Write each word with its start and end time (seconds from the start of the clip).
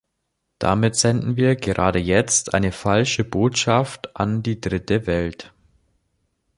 Damit 0.57 0.95
senden 0.95 1.35
wir 1.37 1.55
gerade 1.55 1.99
jetzt 1.99 2.55
eine 2.55 2.71
falsche 2.71 3.23
Botschaft 3.23 4.15
an 4.17 4.41
die 4.41 4.59
Dritte 4.59 5.05
Welt. 5.05 5.53